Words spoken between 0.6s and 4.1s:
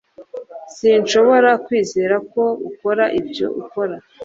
sinshobora kwizera ko ukora ibyo ukora